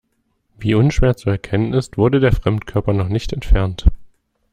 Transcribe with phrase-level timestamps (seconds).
[0.57, 3.85] Wie unschwer zu erkennen ist, wurde der Fremdkörper noch nicht entfernt.